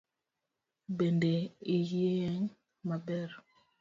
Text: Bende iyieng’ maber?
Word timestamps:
Bende 0.97 1.33
iyieng’ 1.75 2.45
maber? 2.87 3.29